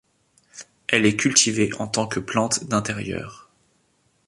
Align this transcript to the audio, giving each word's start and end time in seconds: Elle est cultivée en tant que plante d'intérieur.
Elle 0.87 1.05
est 1.05 1.15
cultivée 1.15 1.69
en 1.77 1.85
tant 1.87 2.07
que 2.07 2.19
plante 2.19 2.63
d'intérieur. 2.63 3.51